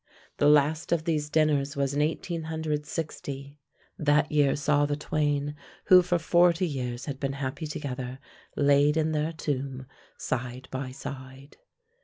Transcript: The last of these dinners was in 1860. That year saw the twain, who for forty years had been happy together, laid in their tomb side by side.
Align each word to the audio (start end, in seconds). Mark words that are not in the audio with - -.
The 0.37 0.49
last 0.49 0.91
of 0.91 1.03
these 1.05 1.29
dinners 1.29 1.75
was 1.75 1.93
in 1.93 1.99
1860. 1.99 3.55
That 3.99 4.31
year 4.31 4.55
saw 4.55 4.87
the 4.87 4.95
twain, 4.95 5.53
who 5.85 6.01
for 6.01 6.17
forty 6.17 6.67
years 6.67 7.05
had 7.05 7.19
been 7.19 7.33
happy 7.33 7.67
together, 7.67 8.17
laid 8.57 8.97
in 8.97 9.11
their 9.11 9.31
tomb 9.31 9.85
side 10.17 10.67
by 10.71 10.89
side. 10.89 11.57